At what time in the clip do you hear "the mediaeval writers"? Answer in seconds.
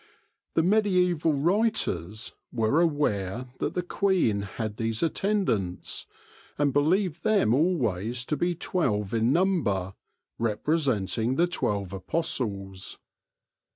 0.55-2.31